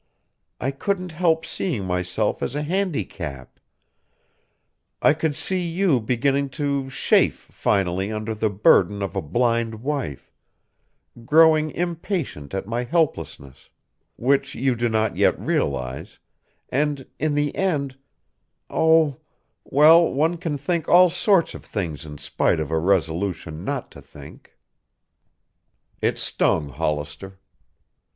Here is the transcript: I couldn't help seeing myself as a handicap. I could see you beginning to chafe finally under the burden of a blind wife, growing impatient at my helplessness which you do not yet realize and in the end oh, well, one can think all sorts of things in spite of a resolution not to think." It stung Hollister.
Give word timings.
I 0.59 0.71
couldn't 0.71 1.11
help 1.11 1.45
seeing 1.45 1.85
myself 1.85 2.41
as 2.41 2.55
a 2.55 2.63
handicap. 2.63 3.59
I 4.99 5.13
could 5.13 5.35
see 5.35 5.61
you 5.61 5.99
beginning 6.01 6.49
to 6.57 6.89
chafe 6.89 7.47
finally 7.51 8.11
under 8.11 8.33
the 8.33 8.49
burden 8.49 9.03
of 9.03 9.15
a 9.15 9.21
blind 9.21 9.83
wife, 9.83 10.31
growing 11.23 11.69
impatient 11.69 12.55
at 12.55 12.65
my 12.65 12.83
helplessness 12.83 13.69
which 14.15 14.55
you 14.55 14.73
do 14.73 14.89
not 14.89 15.17
yet 15.17 15.39
realize 15.39 16.17
and 16.69 17.05
in 17.19 17.35
the 17.35 17.55
end 17.55 17.95
oh, 18.71 19.17
well, 19.65 20.11
one 20.11 20.37
can 20.37 20.57
think 20.57 20.87
all 20.89 21.11
sorts 21.11 21.53
of 21.53 21.63
things 21.63 22.07
in 22.07 22.17
spite 22.17 22.59
of 22.59 22.71
a 22.71 22.79
resolution 22.79 23.63
not 23.63 23.91
to 23.91 24.01
think." 24.01 24.57
It 26.01 26.17
stung 26.17 26.69
Hollister. 26.69 27.37